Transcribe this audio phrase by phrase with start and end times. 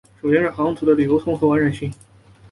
[0.19, 1.93] 首先是航图的流通和完整性。